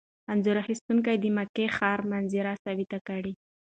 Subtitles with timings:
[0.31, 3.33] انځور اخیستونکي د مکې ښاري منظرې ثبت کړي.